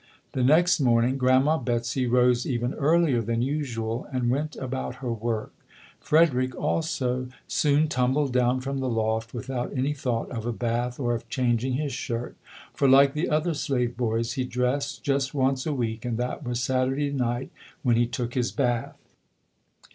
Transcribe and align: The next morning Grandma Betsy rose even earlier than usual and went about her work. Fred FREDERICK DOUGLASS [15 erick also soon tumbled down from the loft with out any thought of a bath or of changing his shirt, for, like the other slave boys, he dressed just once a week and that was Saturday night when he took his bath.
The 0.31 0.41
next 0.43 0.79
morning 0.79 1.19
Grandma 1.19 1.59
Betsy 1.59 2.07
rose 2.07 2.47
even 2.47 2.73
earlier 2.73 3.21
than 3.21 3.43
usual 3.43 4.07
and 4.11 4.31
went 4.31 4.55
about 4.55 4.95
her 4.95 5.13
work. 5.13 5.53
Fred 5.99 6.29
FREDERICK 6.29 6.53
DOUGLASS 6.53 6.91
[15 6.97 7.07
erick 7.07 7.19
also 7.27 7.35
soon 7.47 7.87
tumbled 7.87 8.33
down 8.33 8.61
from 8.61 8.79
the 8.79 8.89
loft 8.89 9.35
with 9.35 9.51
out 9.51 9.71
any 9.75 9.93
thought 9.93 10.31
of 10.31 10.47
a 10.47 10.51
bath 10.51 10.99
or 10.99 11.13
of 11.13 11.29
changing 11.29 11.73
his 11.73 11.93
shirt, 11.93 12.35
for, 12.73 12.87
like 12.87 13.13
the 13.13 13.29
other 13.29 13.53
slave 13.53 13.95
boys, 13.95 14.33
he 14.33 14.43
dressed 14.43 15.03
just 15.03 15.35
once 15.35 15.67
a 15.67 15.73
week 15.75 16.03
and 16.03 16.17
that 16.17 16.43
was 16.43 16.59
Saturday 16.63 17.11
night 17.11 17.51
when 17.83 17.95
he 17.95 18.07
took 18.07 18.33
his 18.33 18.51
bath. 18.51 18.97